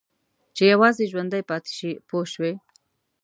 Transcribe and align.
چې 0.55 0.63
یوازې 0.73 1.03
ژوندي 1.11 1.41
پاتې 1.49 1.71
شي 1.77 1.91
پوه 2.07 2.25
شوې!. 2.33 2.53